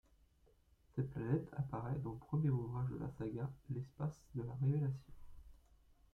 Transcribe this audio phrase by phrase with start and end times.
[0.95, 5.13] Cette planète apparait dans le premier ouvrage de la saga, L'Espace de la révélation.